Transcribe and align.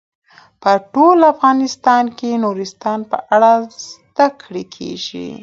په 0.61 0.71
ټول 0.93 1.19
افغانستان 1.33 2.03
کې 2.17 2.29
د 2.33 2.41
نورستان 2.43 2.99
په 3.11 3.17
اړه 3.35 3.51
زده 3.87 4.27
کړه 4.41 4.63
کېږي. 4.75 5.29